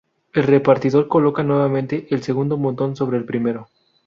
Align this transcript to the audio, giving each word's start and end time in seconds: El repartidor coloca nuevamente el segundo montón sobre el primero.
El 0.33 0.45
repartidor 0.45 1.07
coloca 1.07 1.43
nuevamente 1.43 2.07
el 2.09 2.23
segundo 2.23 2.57
montón 2.57 2.95
sobre 2.95 3.17
el 3.19 3.23
primero. 3.25 3.67